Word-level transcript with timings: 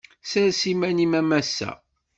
Sers 0.29 0.61
iman-im 0.71 1.13
a 1.19 1.21
massa. 1.29 1.71